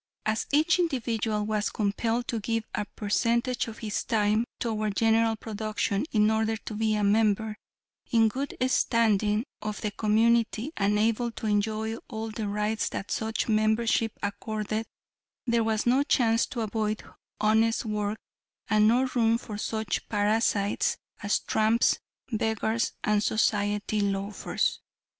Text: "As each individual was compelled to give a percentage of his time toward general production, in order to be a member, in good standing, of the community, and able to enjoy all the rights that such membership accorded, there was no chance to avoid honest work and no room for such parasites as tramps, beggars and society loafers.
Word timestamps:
"As 0.25 0.47
each 0.51 0.79
individual 0.79 1.45
was 1.45 1.69
compelled 1.69 2.27
to 2.29 2.39
give 2.39 2.63
a 2.73 2.85
percentage 2.85 3.67
of 3.67 3.77
his 3.77 4.03
time 4.03 4.45
toward 4.59 4.95
general 4.95 5.35
production, 5.35 6.07
in 6.11 6.31
order 6.31 6.57
to 6.57 6.73
be 6.73 6.95
a 6.95 7.03
member, 7.03 7.55
in 8.09 8.27
good 8.27 8.57
standing, 8.67 9.43
of 9.61 9.79
the 9.81 9.91
community, 9.91 10.71
and 10.75 10.97
able 10.97 11.29
to 11.33 11.45
enjoy 11.45 11.97
all 12.09 12.31
the 12.31 12.47
rights 12.47 12.89
that 12.89 13.11
such 13.11 13.47
membership 13.47 14.13
accorded, 14.23 14.87
there 15.45 15.63
was 15.63 15.85
no 15.85 16.01
chance 16.01 16.47
to 16.47 16.61
avoid 16.61 17.03
honest 17.39 17.85
work 17.85 18.17
and 18.71 18.87
no 18.87 19.03
room 19.13 19.37
for 19.37 19.55
such 19.59 20.09
parasites 20.09 20.97
as 21.21 21.37
tramps, 21.41 21.99
beggars 22.31 22.93
and 23.03 23.21
society 23.21 24.01
loafers. 24.01 24.79